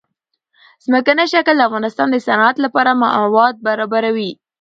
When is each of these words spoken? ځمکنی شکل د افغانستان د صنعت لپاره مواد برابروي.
ځمکنی 0.85 1.25
شکل 1.33 1.55
د 1.57 1.61
افغانستان 1.69 2.07
د 2.11 2.17
صنعت 2.27 2.55
لپاره 2.65 2.91
مواد 3.03 3.55
برابروي. 3.67 4.31